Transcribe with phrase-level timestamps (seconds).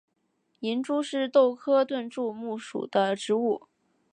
[0.61, 3.67] 银珠是豆科盾柱木属的植物。